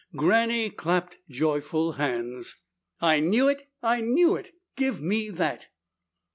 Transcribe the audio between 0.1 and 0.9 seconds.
Granny